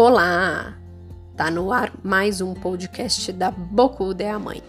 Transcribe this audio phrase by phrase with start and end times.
[0.00, 0.78] Olá!
[1.36, 4.62] Tá no ar mais um podcast da Bocuda é a Mãe.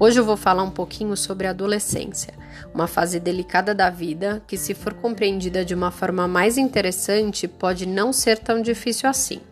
[0.00, 2.32] Hoje eu vou falar um pouquinho sobre a adolescência,
[2.72, 7.84] uma fase delicada da vida que, se for compreendida de uma forma mais interessante, pode
[7.84, 9.42] não ser tão difícil assim.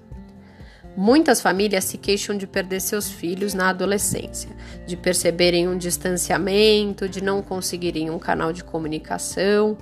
[0.97, 4.49] Muitas famílias se queixam de perder seus filhos na adolescência,
[4.87, 9.77] de perceberem um distanciamento, de não conseguirem um canal de comunicação.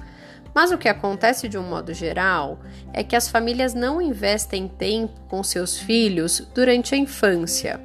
[0.54, 2.60] Mas o que acontece de um modo geral
[2.92, 7.80] é que as famílias não investem tempo com seus filhos durante a infância,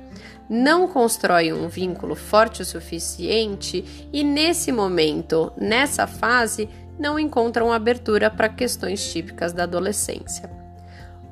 [0.48, 6.70] não constroem um vínculo forte o suficiente e, nesse momento, nessa fase,
[7.00, 10.50] não encontram abertura para questões típicas da adolescência.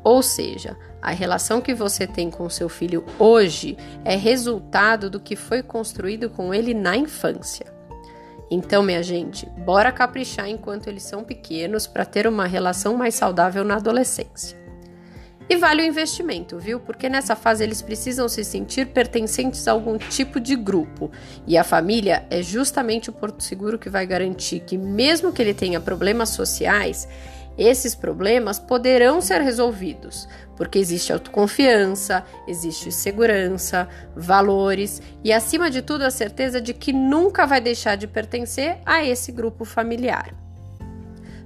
[0.04, 5.36] Ou seja, a relação que você tem com seu filho hoje é resultado do que
[5.36, 7.77] foi construído com ele na infância.
[8.50, 13.64] Então, minha gente, bora caprichar enquanto eles são pequenos para ter uma relação mais saudável
[13.64, 14.58] na adolescência.
[15.50, 16.78] E vale o investimento, viu?
[16.78, 21.10] Porque nessa fase eles precisam se sentir pertencentes a algum tipo de grupo.
[21.46, 25.54] E a família é justamente o porto seguro que vai garantir que, mesmo que ele
[25.54, 27.08] tenha problemas sociais,
[27.58, 36.04] esses problemas poderão ser resolvidos, porque existe autoconfiança, existe segurança, valores e, acima de tudo,
[36.04, 40.34] a certeza de que nunca vai deixar de pertencer a esse grupo familiar.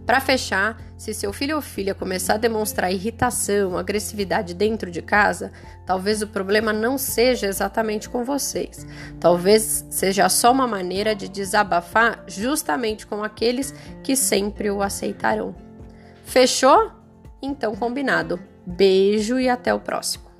[0.05, 5.51] Para fechar, se seu filho ou filha começar a demonstrar irritação, agressividade dentro de casa,
[5.85, 8.85] talvez o problema não seja exatamente com vocês.
[9.19, 15.70] Talvez seja só uma maneira de desabafar justamente com aqueles que sempre o aceitarão.
[16.31, 16.89] Fechou?
[17.41, 18.39] Então combinado.
[18.65, 20.30] Beijo e até o próximo.